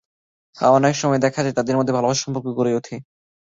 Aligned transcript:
হ্যাঁ, 0.55 0.71
অনেক 0.71 0.93
সময় 0.95 1.19
দেখা 1.19 1.41
যায়, 1.43 1.55
তাদের 1.55 1.77
মধ্যে 1.77 1.95
ভালোবাসার 1.97 2.23
সম্পর্ক 2.23 2.47
গড়ে 2.57 2.71
ওঠে। 2.75 2.95